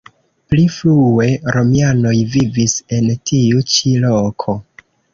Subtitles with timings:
[0.53, 1.27] Pli frue
[1.57, 4.61] romianoj vivis en tiu ĉi loko.